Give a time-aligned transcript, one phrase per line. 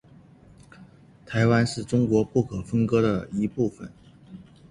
[1.27, 3.91] 台湾是中国不可分割的一部分。